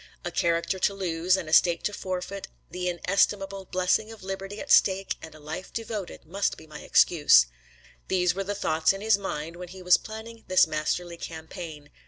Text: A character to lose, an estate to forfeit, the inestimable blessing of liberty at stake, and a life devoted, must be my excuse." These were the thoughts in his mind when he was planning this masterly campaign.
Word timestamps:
A 0.25 0.31
character 0.31 0.79
to 0.79 0.95
lose, 0.95 1.37
an 1.37 1.47
estate 1.47 1.83
to 1.83 1.93
forfeit, 1.93 2.47
the 2.71 2.89
inestimable 2.89 3.65
blessing 3.65 4.11
of 4.11 4.23
liberty 4.23 4.59
at 4.59 4.71
stake, 4.71 5.15
and 5.21 5.35
a 5.35 5.39
life 5.39 5.71
devoted, 5.71 6.25
must 6.25 6.57
be 6.57 6.65
my 6.65 6.79
excuse." 6.79 7.45
These 8.07 8.33
were 8.33 8.43
the 8.43 8.55
thoughts 8.55 8.93
in 8.93 9.01
his 9.01 9.19
mind 9.19 9.57
when 9.57 9.67
he 9.67 9.83
was 9.83 9.97
planning 9.97 10.43
this 10.47 10.65
masterly 10.65 11.17
campaign. 11.17 11.91